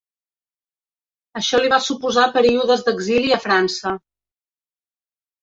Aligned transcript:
Això 1.39 1.59
li 1.63 1.69
va 1.73 1.79
suposar 1.89 2.23
períodes 2.39 2.87
d'exili 2.89 3.37
a 3.37 3.39
França. 3.45 3.95